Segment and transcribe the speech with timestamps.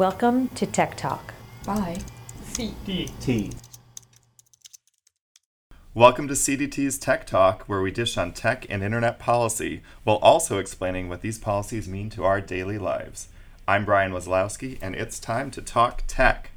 [0.00, 1.34] Welcome to Tech Talk.
[1.66, 1.98] Bye.
[2.52, 3.54] CDT.
[5.92, 10.56] Welcome to CDT's Tech Talk, where we dish on tech and internet policy while also
[10.56, 13.28] explaining what these policies mean to our daily lives.
[13.68, 16.52] I'm Brian Wazlowski, and it's time to talk tech.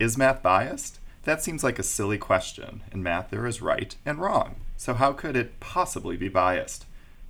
[0.00, 0.98] Is math biased?
[1.22, 2.82] That seems like a silly question.
[2.90, 4.56] In math, there is right and wrong.
[4.76, 6.86] So, how could it possibly be biased?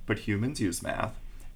[0.07, 1.13] But humans use math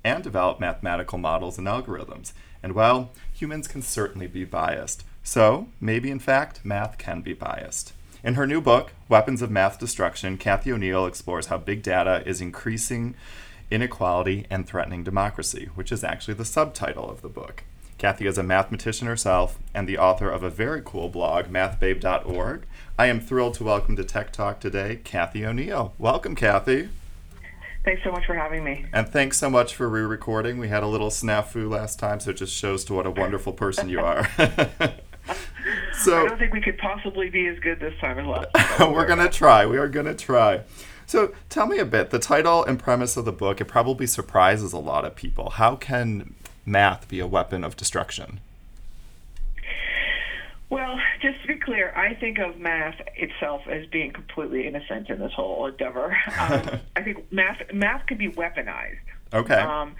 [0.08, 2.32] and develop mathematical models and algorithms.
[2.64, 5.04] And well, humans can certainly be biased.
[5.22, 7.92] So, maybe in fact, math can be biased.
[8.24, 12.40] In her new book, Weapons of Math Destruction, Cathy O'Neil explores how big data is
[12.40, 13.16] increasing
[13.70, 17.66] inequality and threatening democracy, which is actually the subtitle of the book.
[17.98, 22.66] Cathy is a mathematician herself and the author of a very cool blog, mathbabe.org.
[22.98, 25.94] I am thrilled to welcome to Tech Talk today Cathy O'Neil.
[25.98, 26.90] Welcome, Cathy.
[27.88, 28.86] Thanks so much for having me.
[28.92, 30.58] And thanks so much for re recording.
[30.58, 33.54] We had a little snafu last time, so it just shows to what a wonderful
[33.54, 34.28] person you are.
[35.94, 38.92] so, I don't think we could possibly be as good this time as last time.
[38.94, 39.66] We're going to try.
[39.66, 40.64] We are going to try.
[41.06, 42.10] So tell me a bit.
[42.10, 45.52] The title and premise of the book, it probably surprises a lot of people.
[45.52, 48.42] How can math be a weapon of destruction?
[50.70, 55.20] Well, just to be clear, I think of math itself as being completely innocent in
[55.20, 56.18] this whole endeavor.
[56.40, 59.00] Um, I think math math can be weaponized.
[59.34, 59.56] Okay.
[59.56, 59.96] Um,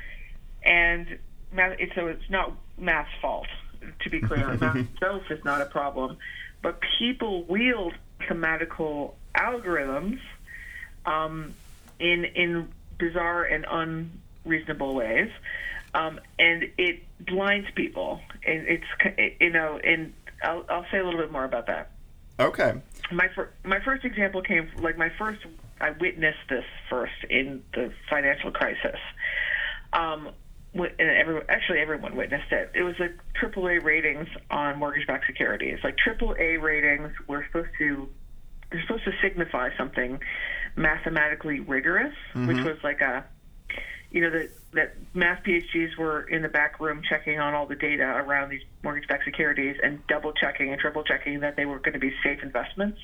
[0.64, 1.18] and
[1.52, 3.48] math, so it's not math's fault.
[4.02, 6.18] To be clear, math itself is not a problem,
[6.62, 10.20] but people wield mathematical algorithms
[11.06, 11.54] um,
[12.00, 13.66] in in bizarre and
[14.46, 15.30] unreasonable ways
[15.94, 18.22] um, and it blinds people.
[18.46, 21.92] And it's you know, and I'll, I'll say a little bit more about that.
[22.40, 22.74] Okay.
[23.12, 25.40] My fir- my first example came like my first.
[25.80, 29.00] I witnessed this first in the financial crisis.
[29.94, 30.30] Um,
[30.74, 32.72] and everyone, actually everyone witnessed it.
[32.76, 35.80] It was like AAA ratings on mortgage-backed securities.
[35.84, 38.10] Like AAA ratings were supposed to
[38.72, 40.20] they're supposed to signify something
[40.76, 42.48] mathematically rigorous, mm-hmm.
[42.48, 43.24] which was like a
[44.18, 47.76] you know that that math PhDs were in the back room checking on all the
[47.76, 51.94] data around these mortgage-backed securities and double checking and triple checking that they were going
[51.94, 53.00] to be safe investments.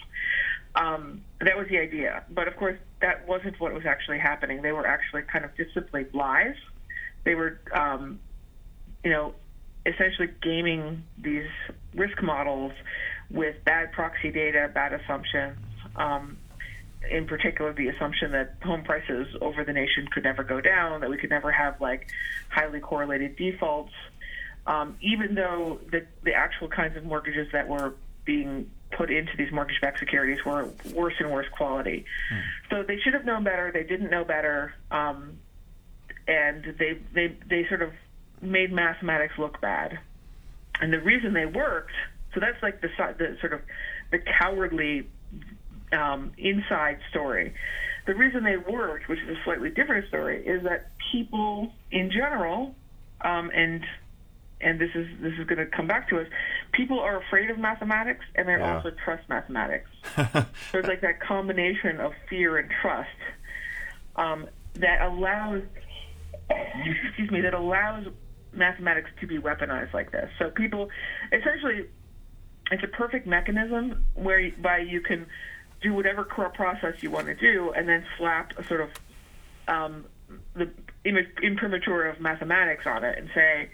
[0.74, 4.64] Um, that was the idea, but of course that wasn't what was actually happening.
[4.64, 6.56] They were actually kind of simply lies.
[7.26, 8.20] They were, um,
[9.04, 9.36] you know,
[9.86, 11.50] essentially gaming these
[11.94, 12.72] risk models
[13.30, 15.60] with bad proxy data, bad assumptions.
[15.96, 16.38] Um,
[17.10, 21.10] in particular the assumption that home prices over the nation could never go down, that
[21.10, 22.08] we could never have like
[22.50, 23.94] highly correlated defaults,
[24.68, 27.94] um, even though the the actual kinds of mortgages that were
[28.26, 32.06] being put into these mortgage-backed securities were worse and worse quality.
[32.30, 32.40] Hmm.
[32.70, 33.72] So they should have known better.
[33.72, 35.40] They didn't know better, um,
[36.28, 37.92] and they they they sort of
[38.42, 40.00] made mathematics look bad.
[40.80, 41.94] And the reason they worked,
[42.34, 43.62] so that's like the the sort of
[44.12, 45.08] the cowardly
[45.94, 47.54] um, inside story.
[48.06, 52.76] The reason they worked, which is a slightly different story, is that people in general,
[53.22, 53.86] um, and
[54.60, 56.28] and this is this is going to come back to us.
[56.74, 58.76] People are afraid of mathematics, and they yeah.
[58.76, 59.90] also trust mathematics.
[60.16, 63.10] so it's like that combination of fear and trust
[64.16, 65.62] um, that allows,
[66.50, 68.08] excuse me, that allows
[68.52, 70.30] mathematics to be weaponized like this.
[70.40, 70.90] So people,
[71.32, 71.88] essentially,
[72.72, 75.26] it's a perfect mechanism whereby you can
[75.84, 78.90] do whatever core process you want to do, and then slap a sort of
[79.68, 80.06] um,
[80.56, 80.70] the
[81.06, 83.70] imprimatur of mathematics on it and say,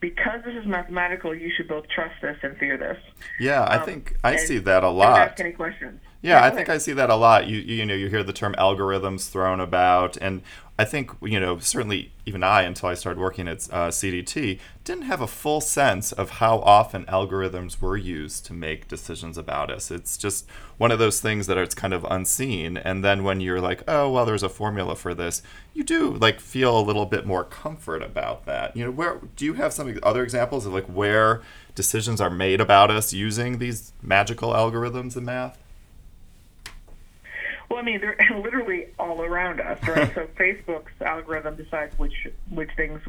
[0.00, 2.96] because this is mathematical, you should both trust this and fear this.
[3.38, 5.18] Yeah, I um, think I see that a lot.
[5.18, 6.00] Ask any questions.
[6.22, 7.46] Yeah, I think I see that a lot.
[7.46, 10.42] You you know you hear the term algorithms thrown about, and
[10.78, 15.04] I think you know certainly even I until I started working at uh, CDT didn't
[15.04, 19.90] have a full sense of how often algorithms were used to make decisions about us.
[19.90, 23.60] It's just one of those things that it's kind of unseen, and then when you're
[23.60, 25.40] like, oh well, there's a formula for this,
[25.72, 28.76] you do like feel a little bit more comfort about that.
[28.76, 31.40] You know, where do you have some other examples of like where
[31.74, 35.59] decisions are made about us using these magical algorithms in math?
[37.70, 40.12] Well, I mean, they're literally all around us, right?
[40.14, 43.00] so Facebook's algorithm decides which which things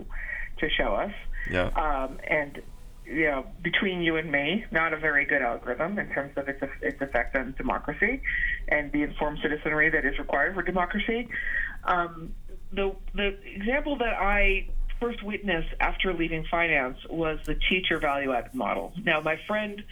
[0.60, 1.14] to show us.
[1.50, 1.68] Yeah.
[1.76, 2.62] Um, and
[3.06, 6.64] you know, between you and me, not a very good algorithm in terms of its
[6.82, 8.22] its effect on democracy
[8.68, 11.28] and the informed citizenry that is required for democracy.
[11.84, 12.34] Um,
[12.72, 14.68] the the example that I
[15.00, 18.94] first witnessed after leaving finance was the teacher value added model.
[19.04, 19.84] Now, my friend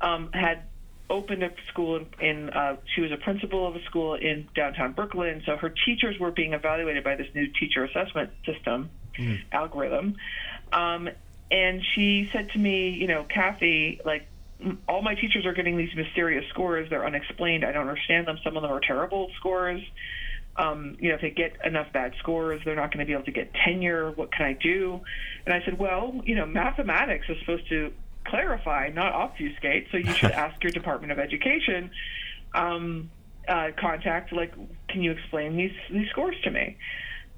[0.00, 0.62] um, had
[1.10, 4.92] opened a school in, in uh, she was a principal of a school in downtown
[4.92, 5.42] Brooklyn.
[5.44, 9.40] So her teachers were being evaluated by this new teacher assessment system mm.
[9.52, 10.16] algorithm.
[10.72, 11.08] Um,
[11.50, 14.26] and she said to me, you know, Cathy, like
[14.88, 16.88] all my teachers are getting these mysterious scores.
[16.88, 17.64] They're unexplained.
[17.64, 18.38] I don't understand them.
[18.42, 19.82] Some of them are terrible scores.
[20.56, 23.24] Um, you know, if they get enough bad scores, they're not going to be able
[23.24, 24.12] to get tenure.
[24.12, 25.00] What can I do?
[25.44, 27.92] And I said, well, you know, mathematics is supposed to
[28.26, 29.88] clarify, not obfuscate.
[29.90, 31.90] So you should ask your Department of Education
[32.54, 33.10] um,
[33.48, 34.52] uh, contact, like,
[34.88, 36.76] can you explain these these scores to me?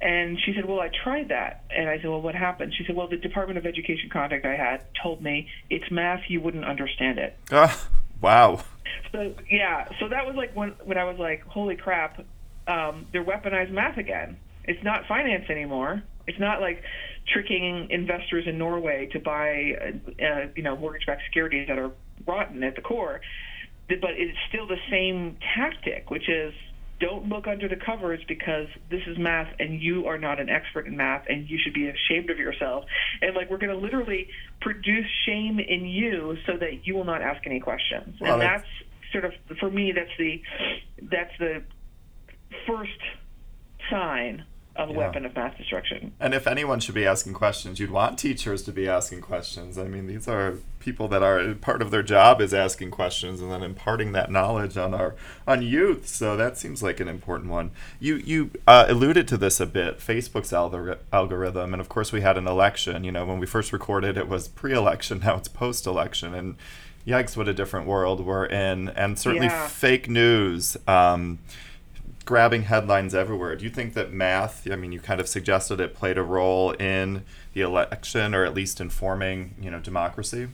[0.00, 1.64] And she said, Well, I tried that.
[1.74, 2.74] And I said, Well, what happened?
[2.76, 6.40] She said, Well, the Department of Education contact I had told me it's math, you
[6.40, 7.36] wouldn't understand it.
[7.50, 7.74] Uh,
[8.20, 8.60] wow.
[9.12, 12.24] So, yeah, so that was like when, when I was like, Holy crap,
[12.68, 14.36] um, they're weaponized math again.
[14.64, 16.02] It's not finance anymore.
[16.26, 16.82] It's not like
[17.28, 21.90] tricking investors in Norway to buy, uh, uh, you know, mortgage-backed securities that are
[22.26, 23.20] rotten at the core.
[23.88, 26.52] But it's still the same tactic, which is
[26.99, 30.87] don't look under the covers because this is math and you are not an expert
[30.87, 32.84] in math and you should be ashamed of yourself.
[33.20, 34.28] And like we're going to literally
[34.61, 38.17] produce shame in you so that you will not ask any questions.
[38.20, 38.67] Well, and that's,
[39.12, 40.43] sort of for me that's the
[41.11, 41.62] that's the
[42.67, 42.90] first
[43.90, 44.44] sign
[44.78, 44.96] a yeah.
[44.96, 46.12] weapon of mass destruction.
[46.20, 49.78] And if anyone should be asking questions, you'd want teachers to be asking questions.
[49.78, 53.50] I mean, these are people that are part of their job is asking questions and
[53.50, 56.06] then imparting that knowledge on our on youth.
[56.06, 57.73] So that seems like an important one.
[57.99, 62.20] You you uh, alluded to this a bit, Facebook's algor- algorithm, and of course we
[62.20, 63.05] had an election.
[63.05, 65.20] You know, when we first recorded, it was pre-election.
[65.26, 66.56] Now it's post-election, and
[67.06, 68.90] yikes, what a different world we're in.
[68.90, 69.67] And certainly yeah.
[69.67, 70.76] fake news.
[70.87, 71.38] Um,
[72.26, 73.56] grabbing headlines everywhere.
[73.56, 76.73] Do you think that math, I mean, you kind of suggested it played a role
[76.73, 77.25] in
[77.55, 80.49] the election or at least informing, you know, democracy?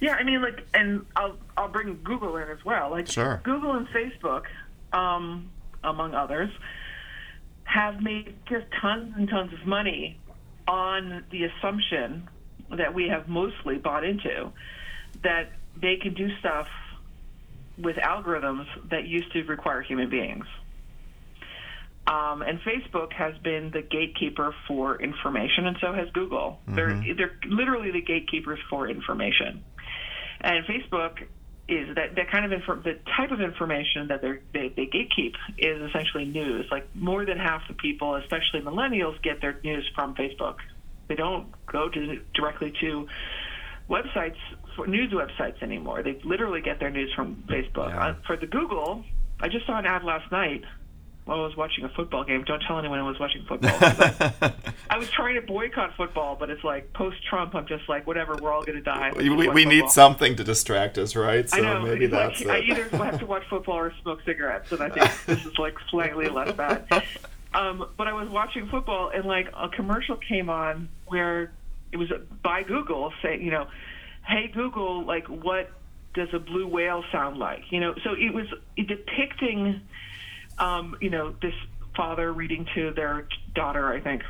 [0.00, 2.90] Yeah, I mean, like, and I'll I'll bring Google in as well.
[2.90, 3.40] Like, sure.
[3.42, 4.44] Google and Facebook,
[4.92, 5.48] um,
[5.82, 6.50] among others,
[7.64, 10.18] have made just tons and tons of money
[10.68, 12.28] on the assumption
[12.76, 14.52] that we have mostly bought into
[15.22, 16.68] that they can do stuff
[17.78, 20.46] with algorithms that used to require human beings.
[22.06, 26.58] Um, and Facebook has been the gatekeeper for information, and so has Google.
[26.68, 26.74] Mm-hmm.
[26.76, 29.64] They're they're literally the gatekeepers for information.
[30.40, 31.22] And Facebook
[31.66, 35.88] is that that kind of infor- the type of information that they they gatekeep is
[35.88, 36.66] essentially news.
[36.70, 40.56] Like more than half the people, especially millennials, get their news from Facebook.
[41.08, 43.08] They don't go to directly to
[43.88, 44.36] websites,
[44.86, 46.02] news websites anymore.
[46.02, 47.90] They literally get their news from Facebook.
[47.90, 48.08] Yeah.
[48.08, 49.04] Uh, for the Google,
[49.40, 50.64] I just saw an ad last night
[51.24, 52.44] while I was watching a football game.
[52.44, 53.72] Don't tell anyone I was watching football.
[54.90, 57.54] I, was trying to boycott football, but it's like post Trump.
[57.54, 58.36] I'm just like, whatever.
[58.40, 59.12] We're all going to die.
[59.16, 61.48] We, we, need something to distract us, right?
[61.48, 61.82] So I know.
[61.82, 65.10] maybe that's like, I either have to watch football or smoke cigarettes, and I think
[65.26, 66.86] this is like slightly less bad.
[67.54, 71.52] Um, but I was watching football, and like a commercial came on where
[71.92, 72.08] it was
[72.42, 73.68] by Google saying, you know,
[74.26, 75.70] hey Google, like what
[76.14, 77.64] does a blue whale sound like?
[77.70, 79.80] You know, so it was depicting,
[80.58, 81.54] um, you know, this
[81.96, 83.92] father reading to their daughter.
[83.92, 84.22] I think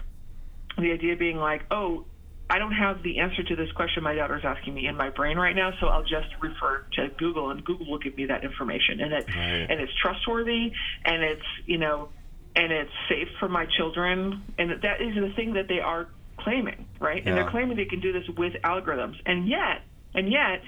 [0.77, 2.07] the idea being like, oh,
[2.49, 5.39] I don't have the answer to this question my daughter's asking me in my brain
[5.39, 9.01] right now, so I'll just refer to Google, and Google will give me that information,
[9.01, 9.67] and it right.
[9.71, 10.73] and it's trustworthy,
[11.05, 12.11] and it's you know,
[12.55, 16.07] and it's safe for my children, and that is the thing that they are
[16.45, 17.23] claiming, right?
[17.23, 17.31] Yeah.
[17.31, 19.17] And they're claiming they can do this with algorithms.
[19.27, 19.83] And yet,
[20.15, 20.63] and yet,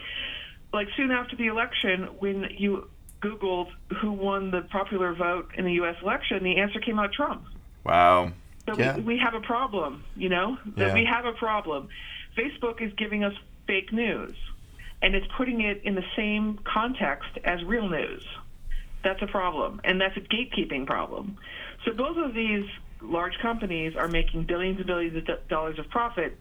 [0.73, 2.89] like soon after the election, when you
[3.23, 3.69] Googled
[4.01, 5.97] who won the popular vote in the U.S.
[6.03, 7.45] election, the answer came out Trump.
[7.85, 8.33] Wow.
[8.67, 8.97] So yeah.
[8.97, 10.59] we, we have a problem, you know?
[10.77, 10.95] That yeah.
[10.95, 11.89] we have a problem.
[12.37, 13.33] Facebook is giving us
[13.67, 14.35] fake news,
[15.03, 18.27] and it's putting it in the same context as real news.
[19.05, 21.39] That's a problem, and that's a gatekeeping problem.
[21.85, 22.65] So both of these
[23.01, 26.39] large companies are making billions and billions of dollars of profit,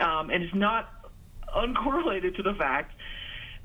[0.00, 0.88] um, and it's not
[1.54, 2.94] uncorrelated to the fact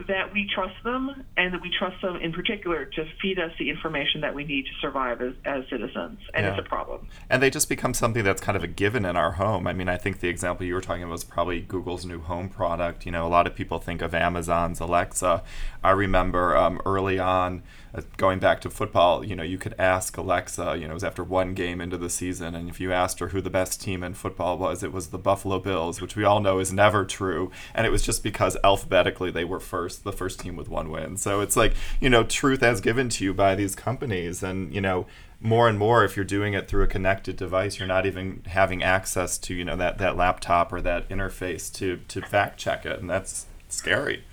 [0.08, 3.70] that we trust them and that we trust them in particular to feed us the
[3.70, 6.20] information that we need to survive as, as citizens.
[6.34, 6.52] And yeah.
[6.52, 7.08] it's a problem.
[7.30, 9.68] And they just become something that's kind of a given in our home.
[9.68, 12.50] I mean, I think the example you were talking about was probably Google's new home
[12.50, 13.06] product.
[13.06, 15.44] You know, a lot of people think of Amazon's Alexa.
[15.82, 17.64] I remember um, early on,
[17.96, 21.04] Uh, going back to football, you know, you could ask Alexa, you know, it was
[21.04, 24.04] after one game into the season, and if you asked her who the best team
[24.04, 27.52] in football was, it was the Buffalo Bills, which we all know is never true.
[27.74, 31.18] And it was just because alphabetically they were first, the first team with one win.
[31.18, 34.44] So it's like, you know, truth as given to you by these companies.
[34.44, 35.06] And, you know,
[35.40, 38.82] more and more if you're doing it through a connected device you're not even having
[38.82, 43.00] access to you know that, that laptop or that interface to to fact check it
[43.00, 44.24] and that's scary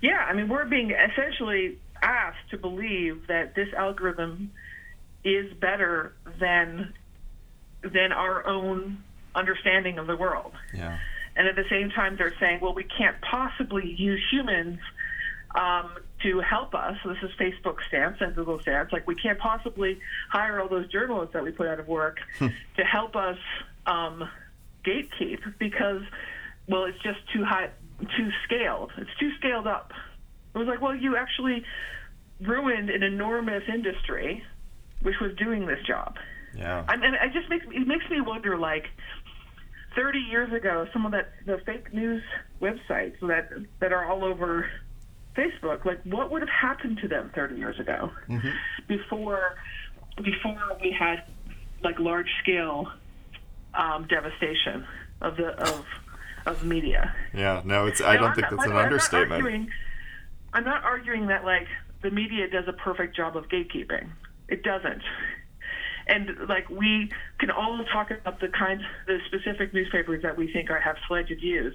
[0.00, 4.52] yeah, I mean, we're being essentially asked to believe that this algorithm
[5.24, 6.92] is better than
[7.82, 9.02] than our own
[9.34, 10.52] understanding of the world.
[10.74, 10.98] Yeah.
[11.36, 14.78] And at the same time, they're saying, well, we can't possibly use humans
[15.54, 15.90] um,
[16.22, 16.96] to help us.
[17.04, 18.90] This is Facebook stance and Google stance.
[18.92, 20.00] Like, we can't possibly
[20.30, 22.18] hire all those journalists that we put out of work
[22.76, 23.38] to help us
[23.86, 24.28] um,
[24.84, 26.02] gatekeep because,
[26.68, 27.68] well, it's just too high,
[28.00, 28.92] too scaled.
[28.98, 29.92] It's too scaled up.
[30.54, 31.64] It was like, well, you actually
[32.40, 34.44] ruined an enormous industry
[35.02, 36.16] which was doing this job.
[36.56, 36.84] Yeah.
[36.88, 38.86] I mean, it just makes it makes me wonder, like,
[39.94, 42.22] 30 years ago, some of that the fake news
[42.60, 43.50] websites that
[43.80, 44.68] that are all over
[45.36, 48.48] Facebook, like, what would have happened to them 30 years ago Mm-hmm.
[48.88, 49.56] before
[50.16, 51.24] before we had
[51.82, 52.90] like large scale
[53.74, 54.86] um, devastation
[55.20, 55.84] of the of
[56.46, 57.14] of media.
[57.34, 57.62] Yeah.
[57.64, 58.00] No, it's.
[58.00, 59.32] I No, don't I'm think not- that's an way, I'm not understatement.
[59.42, 59.70] arguing-
[60.52, 61.66] I'm not arguing that like
[62.02, 64.08] the media does a perfect job of gatekeeping.
[64.48, 65.02] It doesn't.
[66.06, 67.10] And like we
[67.40, 71.40] can all talk about the kinds, the specific newspapers that we think are have slanted
[71.40, 71.74] views.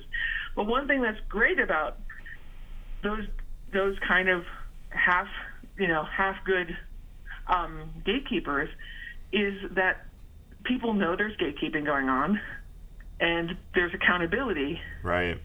[0.55, 1.97] But one thing that's great about
[3.03, 3.25] those
[3.73, 4.45] those kind of
[4.89, 5.27] half,
[5.77, 6.75] you know, half good
[7.47, 8.69] um, gatekeepers
[9.33, 10.05] is that
[10.63, 12.39] people know there's gatekeeping going on,
[13.21, 15.37] and there's accountability Right.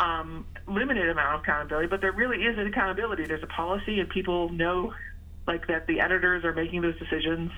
[0.00, 3.26] um, limited amount of accountability, but there really is an accountability.
[3.26, 4.92] There's a policy, and people know,
[5.46, 7.52] like that the editors are making those decisions,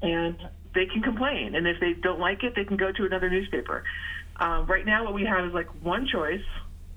[0.00, 0.36] and
[0.74, 1.54] they can complain.
[1.54, 3.84] And if they don't like it, they can go to another newspaper.
[4.36, 6.44] Um, right now, what we have is like one choice: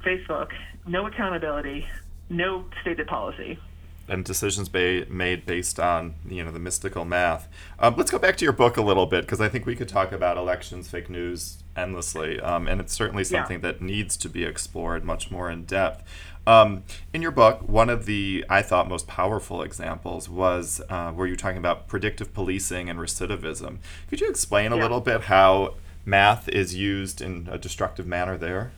[0.06, 0.52] Facebook,
[0.88, 1.86] no accountability,
[2.30, 3.60] no stated policy.
[4.08, 7.48] And decisions ba- made based on you know the mystical math.
[7.80, 9.88] Um, let's go back to your book a little bit because I think we could
[9.90, 13.30] talk about elections, fake news endlessly, um, and it's certainly Yeah.
[13.42, 16.04] something that needs to be explored much more in depth.
[16.46, 16.84] Um,
[17.14, 21.38] in your book, one of the I thought most powerful examples was uh, where you're
[21.38, 23.78] talking about predictive policing and recidivism.
[24.10, 24.82] Could you explain a Yeah.
[24.84, 28.74] little bit how math is used in a destructive manner there?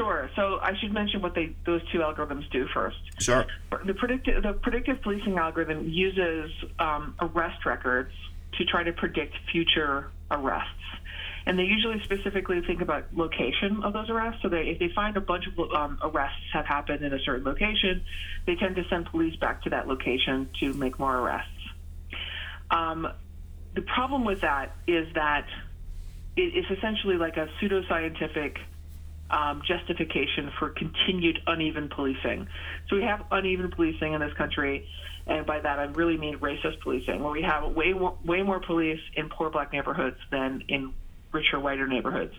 [0.00, 0.30] Sure.
[0.34, 2.96] So I should mention what they those two algorithms do first.
[3.18, 3.44] Sure.
[3.84, 8.10] The predictive the predictive policing algorithm uses um, arrest records
[8.56, 10.72] to try to predict future arrests,
[11.44, 14.40] and they usually specifically think about location of those arrests.
[14.40, 17.44] So they, if they find a bunch of um, arrests have happened in a certain
[17.44, 18.02] location,
[18.46, 21.50] they tend to send police back to that location to make more arrests.
[22.70, 23.06] Um,
[23.74, 25.46] the problem with that is that
[26.36, 28.56] it, it's essentially like a pseudoscientific
[29.30, 32.48] um, justification for continued uneven policing.
[32.88, 34.86] So we have uneven policing in this country,
[35.26, 38.60] and by that I really mean racist policing, where we have way more, way more
[38.60, 40.92] police in poor black neighborhoods than in
[41.32, 42.34] richer whiter neighborhoods.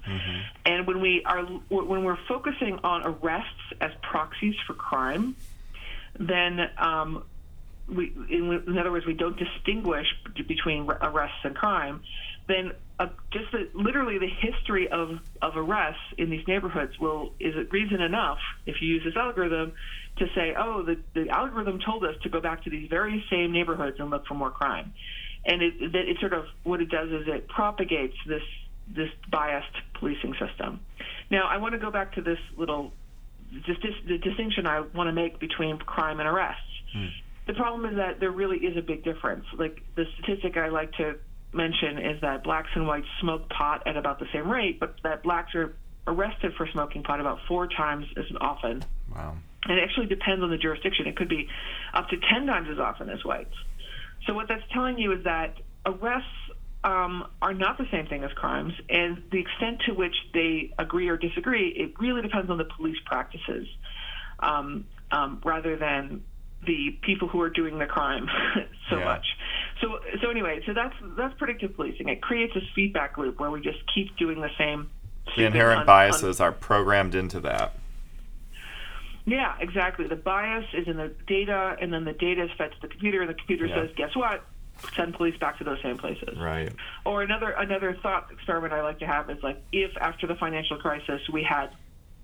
[0.65, 5.35] And when we are when we're focusing on arrests as proxies for crime,
[6.19, 7.23] then um,
[7.95, 10.07] we, in, in other words, we don't distinguish
[10.47, 12.01] between arrests and crime,
[12.47, 15.09] then uh, just the, literally the history of,
[15.41, 19.73] of arrests in these neighborhoods will is it reason enough if you use this algorithm
[20.17, 23.51] to say, oh, the, the algorithm told us to go back to these very same
[23.51, 24.93] neighborhoods and look for more crime,
[25.45, 28.43] and it, it sort of what it does is it propagates this
[28.93, 30.81] this biased policing system.
[31.29, 32.91] Now, I want to go back to this little
[33.65, 36.61] just dis- the distinction I want to make between crime and arrests.
[37.51, 39.43] The problem is that there really is a big difference.
[39.57, 41.17] Like the statistic I like to
[41.51, 45.21] mention is that blacks and whites smoke pot at about the same rate, but that
[45.21, 45.75] blacks are
[46.07, 48.85] arrested for smoking pot about four times as often.
[49.13, 49.35] Wow.
[49.65, 51.07] And it actually depends on the jurisdiction.
[51.07, 51.49] It could be
[51.93, 53.53] up to 10 times as often as whites.
[54.25, 56.29] So, what that's telling you is that arrests
[56.85, 61.09] um, are not the same thing as crimes, and the extent to which they agree
[61.09, 63.67] or disagree, it really depends on the police practices
[64.39, 66.23] um, um, rather than
[66.65, 68.27] the people who are doing the crime
[68.89, 69.05] so Yeah.
[69.05, 69.25] much.
[69.81, 72.07] So, so anyway, so that's that's predictive policing.
[72.09, 74.89] It creates this feedback loop where we just keep doing the same.
[75.35, 77.73] The inherent on- on- biases are programmed into that.
[79.25, 80.07] Yeah, exactly.
[80.07, 83.21] The bias is in the data, and then the data is fed to the computer,
[83.21, 83.75] and the computer Yeah.
[83.75, 84.43] says, "Guess what?
[84.95, 86.71] Send police back to those same places." Right.
[87.05, 90.77] Or another another thought experiment I like to have is like if after the financial
[90.77, 91.69] crisis we had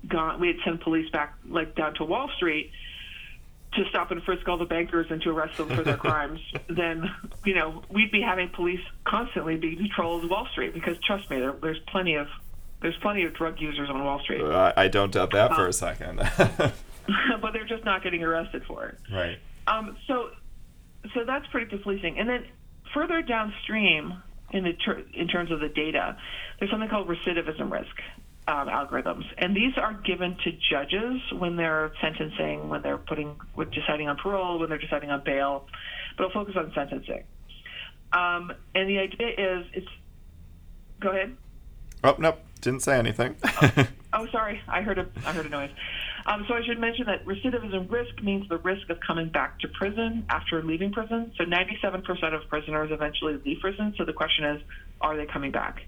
[0.08, 2.72] gone, we had sent police back like down to Wall Street
[3.78, 7.10] to stop and frisk all the bankers and to arrest them for their crimes, then
[7.46, 11.54] you know we'd be having police constantly be patrolling Wall Street because trust me, there,
[11.62, 12.28] there's plenty of
[12.82, 15.68] there's plenty of drug users on Wall Street, Uh, I don't doubt that Uh, for
[15.68, 16.18] a second.
[17.42, 18.98] but they're just not getting arrested for it.
[19.12, 19.40] right.
[19.66, 20.30] Um, so,
[21.14, 22.46] so that's predictive policing, and then
[22.94, 26.18] further downstream in the ter- in terms of the data,
[26.60, 27.96] there's something called recidivism risk
[28.48, 33.70] um, algorithms, and these are given to judges when they're sentencing, when they're putting, when
[33.70, 35.68] deciding on parole, when they're deciding on bail,
[36.18, 37.24] but I'll focus on sentencing.
[38.14, 39.88] Um, and the idea is it's
[41.00, 41.36] Go ahead.
[42.04, 43.36] Oh nope, didn't say anything.
[43.44, 45.72] oh, oh, sorry, I heard a I heard a noise.
[46.26, 49.68] Um, so I should mention that recidivism risk means the risk of coming back to
[49.70, 51.32] prison after leaving prison.
[51.38, 53.94] So 97% of prisoners eventually leave prison.
[53.98, 54.62] So the question is,
[55.00, 55.84] are they coming back?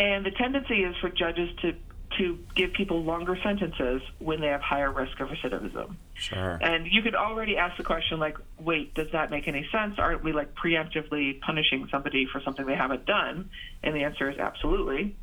[0.00, 1.74] And the tendency is for judges to
[2.18, 5.94] to give people longer sentences when they have higher risk of recidivism.
[6.14, 6.58] Sure.
[6.60, 9.94] And you could already ask the question like, wait, does that make any sense?
[9.96, 13.50] Aren't we like preemptively punishing somebody for something they haven't done?
[13.84, 15.14] And the answer is absolutely.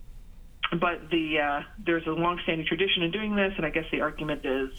[0.71, 4.45] But the uh, there's a long-standing tradition in doing this, and I guess the argument
[4.45, 4.69] is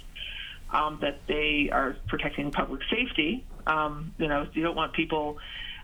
[0.71, 3.45] um, that they are protecting public safety.
[3.67, 5.39] Um, you know, you don't want people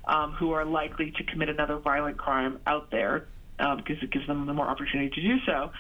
[0.07, 3.27] um, who are likely to commit another violent crime out there
[3.59, 5.71] um, because it gives them the more opportunity to do so.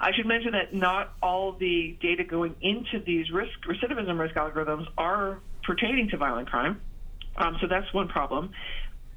[0.00, 4.86] I should mention that not all the data going into these risk recidivism risk algorithms
[4.98, 6.80] are pertaining to violent crime.
[7.36, 8.50] Um, so that's one problem.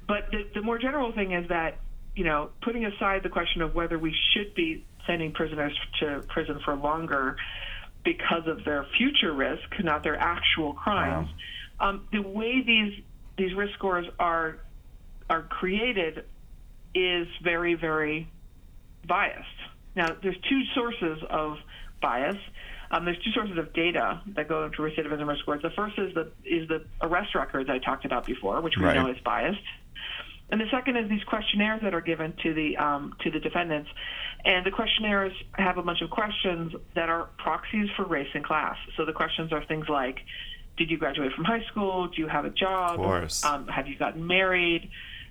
[0.06, 1.78] But the, the more general thing is that,
[2.16, 6.60] you know, putting aside the question of whether we should be sending prisoners to prison
[6.64, 7.36] for longer
[8.04, 11.28] because of their future risk, not their actual crimes,
[11.78, 11.90] wow.
[11.90, 13.02] um, the way these
[13.36, 14.58] these risk scores are
[15.28, 16.24] are created
[16.94, 18.28] is very, very
[19.06, 19.46] biased.
[19.94, 21.58] Now, there's two sources of
[22.00, 22.36] bias.
[22.90, 25.62] Um, there's two sources of data that go into recidivism risk scores.
[25.62, 28.96] The first is the is the arrest records I talked about before, which we right.
[28.96, 29.60] know is biased.
[30.50, 33.88] And the second is these questionnaires that are given to the um, to the defendants,
[34.44, 38.76] and the questionnaires have a bunch of questions that are proxies for race and class.
[38.96, 40.18] So the questions are things like,
[40.76, 42.08] did you graduate from high school?
[42.08, 42.98] Do you have a job?
[42.98, 43.44] Of course.
[43.44, 44.90] Um, have you gotten married?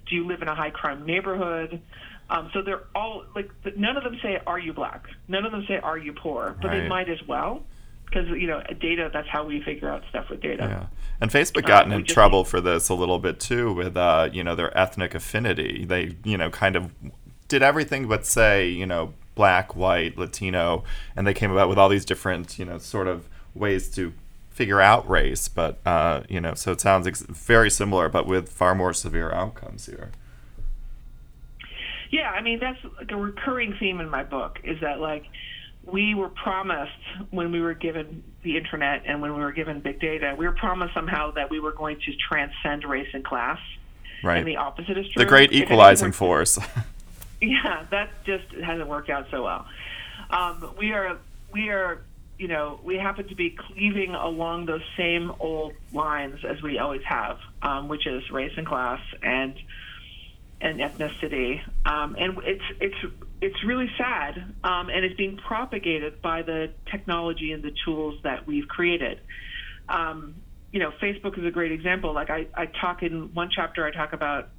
[0.09, 1.81] Do you live in a high crime neighborhood?
[2.29, 5.07] Um, so they're all like none of them say are you black?
[5.27, 6.55] None of them say are you poor?
[6.61, 6.81] But right.
[6.81, 7.63] they might as well
[8.05, 9.09] because you know data.
[9.11, 10.63] That's how we figure out stuff with data.
[10.63, 10.85] Yeah.
[11.21, 14.43] And Facebook gotten um, in trouble for this a little bit too with uh, you
[14.43, 15.85] know their ethnic affinity.
[15.85, 16.91] They you know kind of
[17.47, 20.83] did everything but say you know black, white, Latino,
[21.15, 24.13] and they came about with all these different you know sort of ways to
[24.59, 28.49] figure out race, but uh, you know, so it sounds ex- very similar, but with
[28.49, 30.11] far more severe outcomes here.
[32.11, 35.23] Yeah, I mean that's like a recurring theme in my book is that like
[35.85, 36.91] we were promised
[37.29, 40.55] when we were given the internet and when we were given big data, we were
[40.55, 43.59] promised somehow that we were going to transcend race and class.
[44.21, 44.39] Right.
[44.39, 45.23] And the opposite is true.
[45.23, 46.59] The great equalizing force.
[47.41, 49.65] yeah, that just hasn't worked out so well.
[50.29, 51.17] Um, we are
[51.53, 52.01] we are
[52.39, 57.01] you know, we happen to be cleaving along those same old lines as we always
[57.03, 59.53] have, um, which is race and class and
[60.61, 61.61] and ethnicity.
[61.85, 67.51] Um, and it's it's it's really sad, um, and it's being propagated by the technology
[67.51, 69.19] and the tools that we've created.
[69.89, 70.35] Um,
[70.71, 72.13] you know, Facebook is a great example.
[72.13, 74.49] Like I, I talk in one chapter, I talk about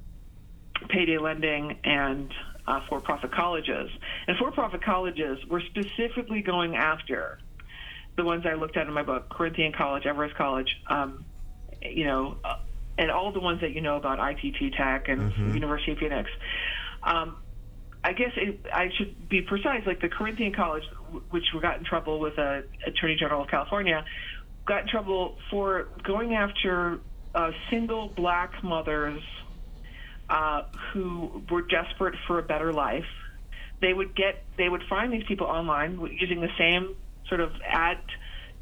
[0.89, 2.31] payday lending and
[2.67, 3.89] uh, for-profit colleges.
[4.27, 7.39] And for-profit colleges were specifically going after
[8.17, 11.25] the ones I looked at in my book, Corinthian College, Everest College, um,
[11.81, 12.57] you know, uh,
[12.97, 15.53] and all the ones that you know about ITT Tech and mm-hmm.
[15.53, 16.29] University of Phoenix.
[17.03, 17.37] Um,
[18.03, 19.85] I guess it, I should be precise.
[19.85, 20.83] Like the Corinthian College,
[21.29, 24.03] which got in trouble with the Attorney General of California,
[24.65, 26.99] got in trouble for going after
[27.35, 29.21] uh, single black mothers
[30.29, 33.05] uh, who were desperate for a better life.
[33.81, 36.95] They would get, they would find these people online using the same
[37.27, 37.97] sort of ad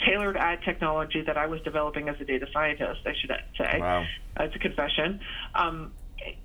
[0.05, 3.01] tailored ad technology that I was developing as a data scientist.
[3.05, 3.79] I should say.
[3.79, 4.05] Wow.
[4.39, 5.19] Uh, it's a confession.
[5.55, 5.91] Um,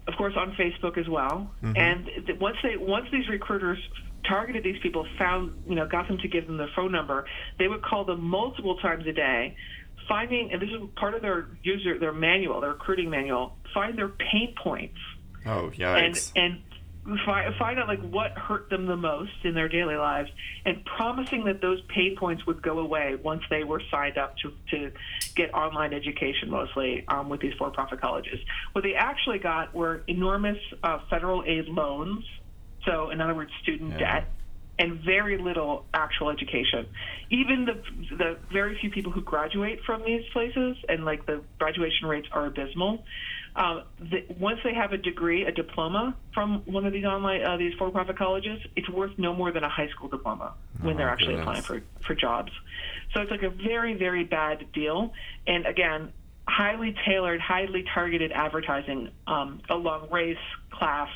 [0.07, 1.51] of course, on Facebook as well.
[1.63, 1.77] Mm-hmm.
[1.77, 3.79] And th- once they once these recruiters
[4.27, 7.27] targeted these people, found you know got them to give them their phone number,
[7.59, 9.57] they would call them multiple times a day.
[10.09, 14.09] Finding, and this is part of their user, their manual, their recruiting manual, find their
[14.09, 14.99] pain points.
[15.47, 16.31] Oh, yikes.
[16.37, 16.63] And, and
[17.25, 20.31] find, find out like what hurt them the most in their daily lives
[20.65, 24.53] and promising that those pay points would go away once they were signed up to,
[24.71, 24.91] to
[25.35, 28.39] get online education mostly um, with these for-profit colleges
[28.73, 32.25] what they actually got were enormous uh, federal aid loans
[32.87, 34.21] so in other words student yeah.
[34.21, 34.31] debt
[34.79, 36.87] and very little actual education.
[37.31, 42.09] Even the the very few people who graduate from these places, and like the graduation
[42.09, 43.05] rates are abysmal.
[43.57, 47.57] Um, the, once they have a degree, a diploma from one of these online uh,
[47.57, 51.09] these for-profit colleges, it's worth no more than a high school diploma when oh, they're
[51.09, 51.61] actually goodness.
[51.61, 52.51] applying for for jobs.
[53.13, 55.13] So it's like a very very bad deal.
[55.47, 56.13] And again,
[56.49, 60.37] highly tailored, highly targeted advertising um, along race,
[60.71, 61.11] class,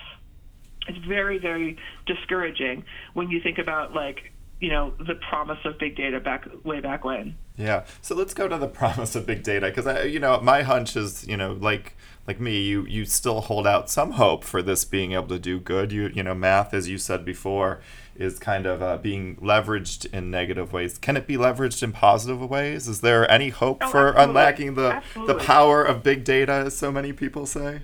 [0.88, 5.96] it's very very discouraging when you think about like you know the promise of big
[5.96, 7.36] data back way back when.
[7.58, 7.84] Yeah.
[8.00, 10.96] So let's go to the promise of big data because I, you know, my hunch
[10.96, 11.94] is, you know, like
[12.26, 15.58] like me, you you still hold out some hope for this being able to do
[15.58, 15.90] good.
[15.92, 17.80] You you know, math, as you said before,
[18.16, 20.98] is kind of uh, being leveraged in negative ways.
[20.98, 22.86] Can it be leveraged in positive ways?
[22.86, 24.22] Is there any hope Oh, for absolutely.
[24.30, 27.80] unlocking the the power of big data, as so many people say?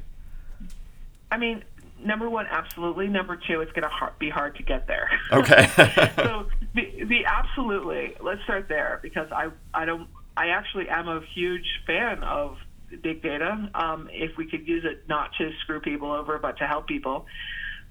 [1.33, 1.65] I mean,
[2.05, 3.09] number one, absolutely.
[3.09, 5.11] Number two, it's going to har- be hard to get there.
[5.33, 5.67] Okay.
[6.17, 8.15] so the, the absolutely.
[8.21, 12.57] Let's start there because I I don't I actually am a huge fan of
[13.03, 13.71] big data.
[13.75, 17.27] Um, if we could use it not to screw people over but to help people.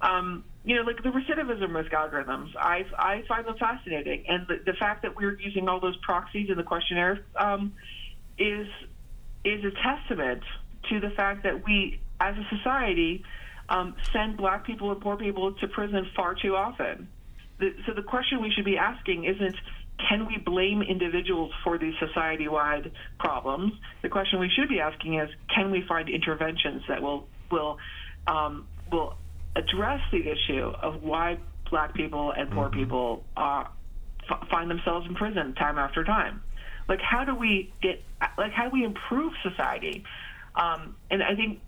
[0.00, 4.60] Um, you know, like the recidivism risk algorithms, I I find them fascinating, and the,
[4.64, 7.74] the fact that we're using all those proxies in the questionnaire um,
[8.38, 8.66] is
[9.44, 10.42] is a testament
[10.88, 13.24] to the fact that we, as a society,
[13.68, 17.08] um, send black people and poor people to prison far too often.
[17.58, 19.56] The, so the question we should be asking isn't
[20.08, 23.72] can we blame individuals for these society-wide problems?
[24.02, 27.78] The question we should be asking is can we find interventions that will will
[28.26, 29.14] um, will
[29.56, 31.38] address the issue of why
[31.70, 33.64] black people and poor people uh,
[34.28, 36.42] f- find themselves in prison time after time.
[36.88, 38.02] Like, how do we get?
[38.36, 40.04] Like, how do we improve society?
[40.54, 41.60] Um, and I think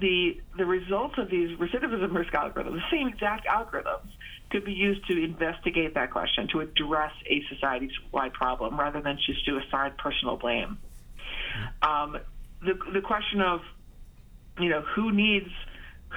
[0.00, 4.08] the the results of these recidivism risk algorithms, the same exact algorithms,
[4.50, 9.44] could be used to investigate that question, to address a society-wide problem, rather than just
[9.46, 10.78] to assign personal blame.
[11.82, 12.18] Um,
[12.62, 13.60] the the question of
[14.58, 15.50] you know who needs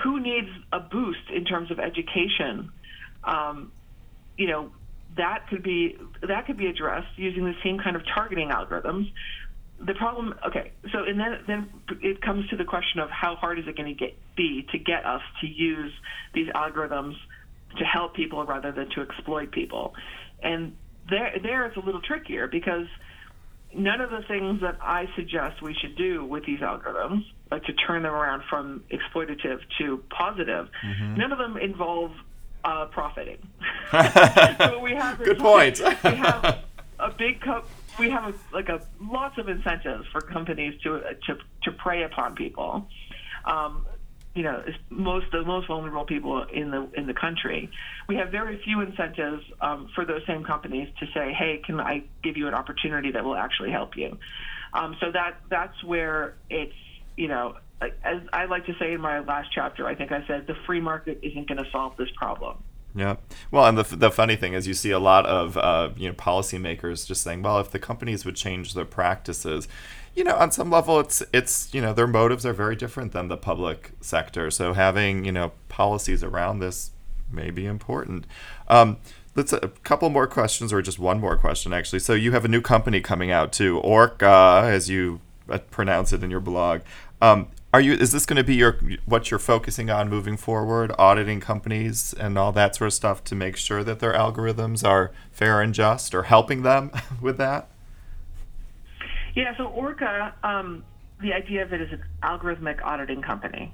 [0.04, 2.70] who needs a boost in terms of education
[3.24, 3.72] um,
[4.38, 4.72] you know
[5.18, 9.12] that could be that could be addressed using the same kind of targeting algorithms
[9.80, 11.70] the problem okay so and then then
[12.02, 14.78] it comes to the question of how hard is it going to get be to
[14.78, 15.92] get us to use
[16.34, 17.16] these algorithms
[17.78, 19.94] to help people rather than to exploit people
[20.42, 20.76] and
[21.10, 22.88] there there it's a little trickier because
[23.76, 27.74] none of the things that I suggest we should do with these algorithms, like to
[27.74, 30.70] turn them around from exploitative to positive,
[31.18, 32.12] none of them involve
[32.64, 33.38] uh, profiting.
[33.92, 35.82] so we have Good point.
[36.04, 36.64] we have
[37.00, 37.66] a big co-
[38.00, 42.36] we have a, like a lots of incentives for companies to to to prey upon
[42.36, 42.88] people.
[43.46, 43.86] Um,
[44.34, 47.70] you know, most the most vulnerable people in the in the country.
[48.10, 52.04] We have very few incentives um, for those same companies to say, "Hey, can I
[52.24, 54.18] give you an opportunity that will actually help you?"
[54.74, 56.74] Um, so that that's where it's
[57.16, 60.48] you know, as I like to say in my last chapter, I think I said
[60.48, 62.64] the free market isn't going to solve this problem.
[62.96, 63.18] Yeah.
[63.52, 66.16] Well, and the, the funny thing is, you see a lot of uh, you know
[66.16, 69.68] policymakers just saying, well, if the companies would change their practices,
[70.16, 73.28] you know, on some level, it's it's you know their motives are very different than
[73.28, 74.50] the public sector.
[74.50, 76.92] So having you know policies around this
[77.30, 78.26] may be important.
[78.70, 78.98] Um,
[79.36, 82.00] let's a couple more questions, or just one more question actually.
[82.00, 86.24] So you have a new company coming out too, Orca, as you uh, pronounce it
[86.24, 86.80] in your blog.
[87.22, 87.92] Um, are you?
[87.92, 90.94] Is this going to be your what you're focusing on moving forward?
[90.98, 95.12] Auditing companies and all that sort of stuff to make sure that their algorithms are
[95.34, 96.90] fair and just, or helping them
[97.22, 97.68] with that.
[99.36, 100.86] Yeah, so Orca, um,
[101.22, 103.74] the idea of it is an algorithmic auditing company,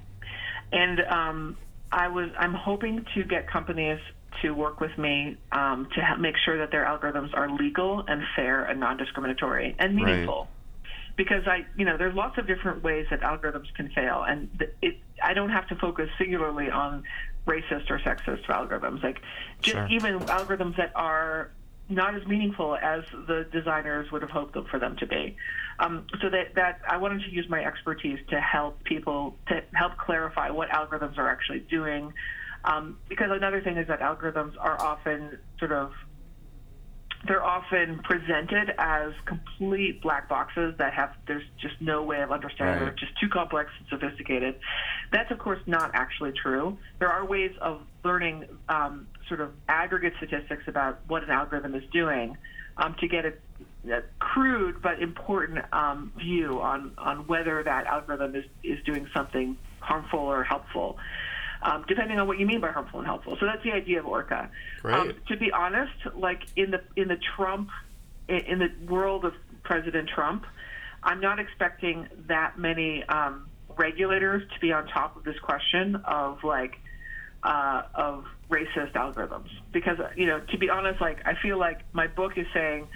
[0.72, 1.56] and um,
[1.92, 4.00] I was I'm hoping to get companies
[4.40, 8.24] to work with me um, to ha- make sure that their algorithms are legal and
[8.34, 10.26] fair and non-discriminatory and Right.
[11.16, 14.48] Because I, you know, there's lots of different ways that algorithms can fail, and
[14.80, 17.04] it I don't have to focus singularly on
[17.46, 19.02] racist or sexist algorithms.
[19.02, 19.20] Like
[19.60, 19.86] just Sure.
[19.88, 21.50] even algorithms that are
[21.88, 25.36] not as meaningful as the designers would have hoped for them to be.
[25.78, 29.96] Um, so that, that I wanted to use my expertise to help people to help
[29.98, 32.12] clarify what algorithms are actually doing.
[32.64, 35.92] Um, because another thing is that algorithms are often sort of
[37.26, 42.74] they're often presented as complete black boxes that have there's just no way of understanding
[42.74, 42.84] Right.
[42.84, 44.58] they're just too complex and sophisticated.
[45.12, 46.76] That's of course not actually true.
[46.98, 51.84] There are ways of learning um, sort of aggregate statistics about what an algorithm is
[51.92, 52.36] doing
[52.76, 53.32] um, to get a,
[53.90, 59.56] a crude but important um, view on on whether that algorithm is is doing something
[59.80, 60.96] harmful or helpful
[61.62, 63.36] um, depending on what you mean by harmful and helpful.
[63.38, 64.50] So that's the idea of Orca.
[64.84, 67.70] Um, to be honest, like in the in the Trump
[68.28, 70.44] in, the world of President Trump,
[71.02, 76.42] I'm not expecting that many um, regulators to be on top of this question of
[76.44, 76.78] like
[77.42, 82.06] uh, of racist algorithms because you know to be honest, like I feel like my
[82.06, 82.88] book is saying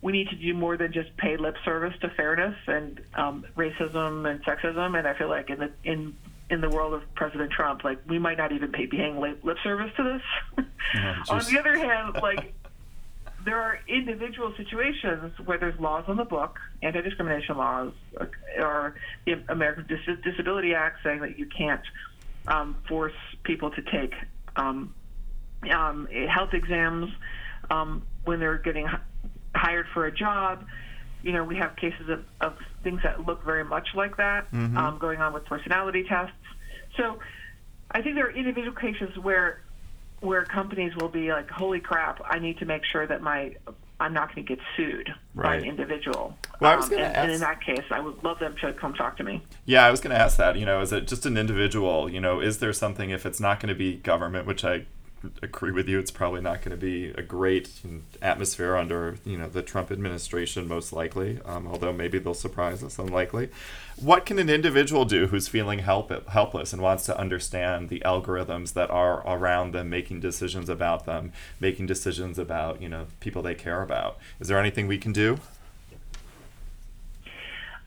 [0.00, 4.28] we need to do more than just pay lip service to fairness and um, racism
[4.28, 4.98] and sexism.
[4.98, 6.16] And I feel like in the in
[6.52, 9.56] in the world of President Trump, like we might not even pay paying lip, lip
[9.64, 10.20] service to
[10.58, 10.64] this.
[11.30, 12.52] On the other hand, like
[13.42, 17.92] there are individual situations where there's laws on the book, anti-discrimination laws,
[18.60, 21.80] or the American Dis- Disability Act saying that you can't
[22.46, 24.12] um, force people to take
[24.54, 24.94] um,
[25.74, 27.10] um, health exams
[27.70, 29.00] um, when they're getting h-
[29.56, 30.64] hired for a job.
[31.22, 34.76] You know, we have cases of, of things that look very much like that Mhm.
[34.76, 36.34] um, going on with personality tests.
[36.96, 37.18] So
[37.90, 39.60] I think there are individual cases where
[40.20, 42.20] where companies will be like, "Holy crap!
[42.24, 43.56] I need to make sure that my
[43.98, 45.62] I'm not going to get sued by Right.
[45.62, 48.38] an individual." Well, I was Um, gonna and, and in that case, I would love
[48.38, 49.42] them to come talk to me.
[49.64, 50.56] Yeah, I was going to ask that.
[50.56, 52.08] You know, is it just an individual?
[52.08, 54.86] You know, is there something if it's not going to be government, which I
[55.42, 57.70] agree with you, it's probably not going to be a great
[58.20, 61.40] atmosphere under you know the Trump administration, most likely.
[61.44, 63.50] Um, although maybe they'll surprise us, unlikely.
[64.00, 68.72] What can an individual do who's feeling help helpless and wants to understand the algorithms
[68.74, 73.54] that are around them, making decisions about them, making decisions about you know people they
[73.54, 74.18] care about?
[74.40, 75.38] Is there anything we can do?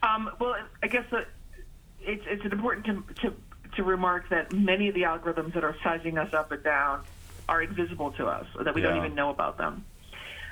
[0.04, 1.06] Um, well, I guess
[2.02, 3.34] it's it's important to, to
[3.76, 7.04] to remark that many of the algorithms that are sizing us up and down
[7.48, 9.86] are invisible to us, or that we don't even know about them.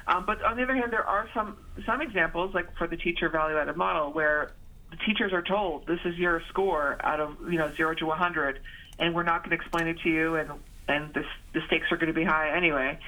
[0.07, 3.29] Um, but on the other hand, there are some some examples, like for the teacher
[3.29, 4.51] value added model, where
[4.91, 8.59] the teachers are told this is your score out of you know zero to 100,
[8.99, 10.51] and we're not going to explain it to you, and
[10.87, 12.99] and this, the stakes are going to be high anyway.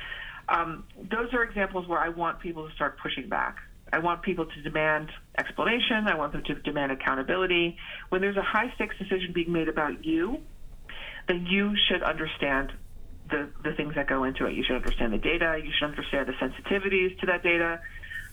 [0.48, 3.58] Um, those are examples where I want people to start pushing back.
[3.92, 6.08] I want people to demand explanation.
[6.08, 7.78] I want them to demand accountability.
[8.10, 10.40] When there's a high stakes decision being made about you,
[11.28, 12.72] then you should understand
[13.30, 14.54] the, the things that go into it.
[14.54, 15.60] You should understand the data.
[15.64, 17.82] You should understand the sensitivities to that data.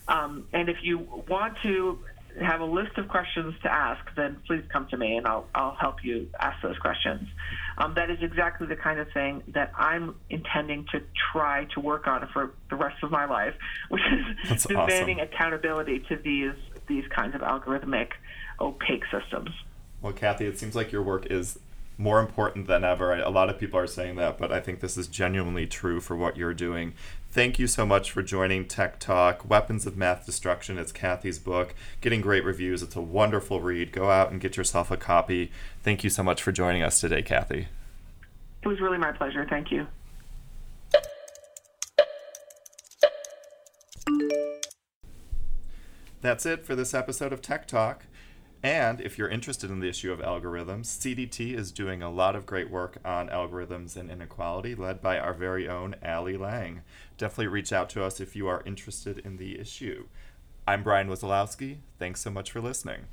[0.09, 1.99] Um, and if you want to
[2.41, 5.75] have a list of questions to ask, then please come to me and I'll, I'll
[5.75, 7.29] help you ask those questions.
[7.79, 11.03] Um, that is exactly the kind of thing that I'm intending to
[11.33, 13.55] try to work on for the rest of my life,
[13.91, 15.33] which is That's demanding awesome.
[15.33, 16.55] accountability to these
[16.89, 18.09] these kinds of algorithmic,
[18.61, 19.51] opaque systems.
[20.01, 21.59] Well, Cathy, it seems like your work is
[22.03, 23.15] more important than ever.
[23.15, 26.17] A lot of people are saying that, but I think this is genuinely true for
[26.17, 26.95] what you're doing.
[27.31, 29.49] Thank you so much for joining Tech Talk.
[29.49, 30.79] Weapons of Math Destruction.
[30.79, 32.83] It's Cathy's book, getting great reviews.
[32.83, 33.93] It's a wonderful read.
[33.93, 35.53] Go out and get yourself a copy.
[35.83, 37.69] Thank you so much for joining us today, Cathy.
[38.63, 39.47] It was really my pleasure.
[39.49, 39.87] Thank you.
[46.21, 48.07] That's it for this episode of Tech Talk.
[48.63, 52.47] And if you're interested in the issue of algorithms, CDT is doing a lot of
[52.47, 56.83] great work on algorithms and inequality, led by our very own Allie Lang.
[57.19, 60.07] Definitely reach out to us if you are interested in the issue.
[60.67, 61.79] I'm Brian Wazalowski.
[61.99, 63.07] Thanks so much for listening.